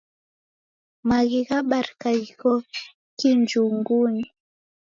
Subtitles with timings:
[1.09, 2.49] Maghi ghabarika ghiko
[3.17, 4.25] kijungunyi.